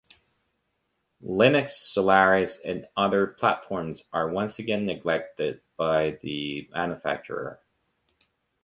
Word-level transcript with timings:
Linux, 1.23 1.69
Solaris 1.93 2.57
and 2.65 2.87
other 2.97 3.27
platforms 3.27 4.05
are 4.11 4.31
once 4.31 4.57
again 4.57 4.83
neglected 4.87 5.61
by 5.77 6.17
the 6.23 6.67
manufacturer. 6.73 7.59